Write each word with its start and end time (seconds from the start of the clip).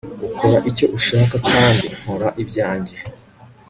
ukora 0.27 0.57
icyo 0.69 0.85
ushaka- 0.97 1.35
kandi 1.51 1.85
nkora 1.99 2.27
ibyanjye 2.43 2.95